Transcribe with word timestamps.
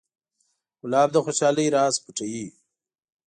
ګلاب 0.81 1.09
د 1.13 1.17
خوشحالۍ 1.25 1.67
راز 1.75 1.95
پټوي. 2.03 2.45